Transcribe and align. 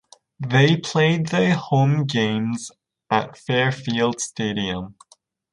They 0.39 0.77
played 0.77 1.27
their 1.27 1.53
home 1.53 2.05
games 2.05 2.71
at 3.11 3.37
Fairfield 3.37 4.19
Stadium. 4.19 4.95